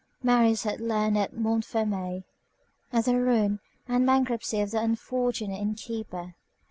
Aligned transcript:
Marius 0.23 0.63
had 0.63 0.79
learned 0.81 1.15
at 1.19 1.35
Montfermeil 1.37 2.23
of 2.91 3.05
the 3.05 3.19
ruin 3.21 3.59
and 3.87 4.03
bankruptcy 4.07 4.59
of 4.59 4.71
the 4.71 4.79
unfortunate 4.79 5.59
inn 5.61 5.75
keeper. 5.75 6.33